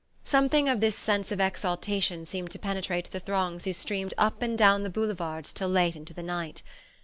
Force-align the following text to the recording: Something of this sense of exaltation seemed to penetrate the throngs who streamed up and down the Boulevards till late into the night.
Something 0.23 0.67
of 0.67 0.79
this 0.79 0.95
sense 0.97 1.31
of 1.31 1.39
exaltation 1.39 2.25
seemed 2.25 2.49
to 2.49 2.57
penetrate 2.57 3.11
the 3.11 3.19
throngs 3.19 3.65
who 3.65 3.73
streamed 3.73 4.15
up 4.17 4.41
and 4.41 4.57
down 4.57 4.81
the 4.81 4.89
Boulevards 4.89 5.53
till 5.53 5.69
late 5.69 5.95
into 5.95 6.11
the 6.15 6.23
night. 6.23 6.63